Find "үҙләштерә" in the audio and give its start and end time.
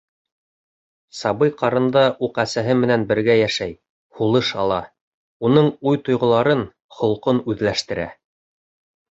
7.55-8.11